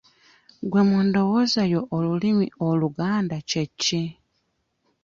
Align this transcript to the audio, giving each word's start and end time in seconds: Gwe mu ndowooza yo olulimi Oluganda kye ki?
Gwe 0.69 0.81
mu 0.89 0.97
ndowooza 1.07 1.61
yo 1.73 1.81
olulimi 1.95 2.47
Oluganda 2.67 3.37
kye 3.49 3.63
ki? 3.81 4.03